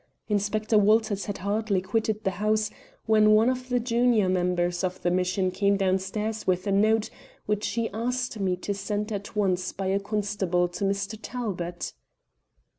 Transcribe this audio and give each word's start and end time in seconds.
Inspector 0.29 0.75
Walters 0.79 1.25
had 1.25 1.37
hardly 1.45 1.79
quitted 1.79 2.23
the 2.23 2.31
house, 2.41 2.71
when 3.05 3.33
one 3.33 3.51
of 3.51 3.69
the 3.69 3.79
junior 3.79 4.27
members 4.29 4.83
of 4.83 4.99
the 5.03 5.11
mission 5.11 5.51
came 5.51 5.77
downstairs 5.77 6.47
with 6.47 6.65
a 6.65 6.71
note 6.71 7.11
which 7.45 7.67
he 7.67 7.87
asked 7.91 8.39
me 8.39 8.55
to 8.55 8.73
send 8.73 9.11
at 9.11 9.35
once 9.35 9.71
by 9.71 9.85
a 9.85 9.99
constable 9.99 10.67
to 10.69 10.85
Mr. 10.85 11.19
Talbot." 11.21 11.93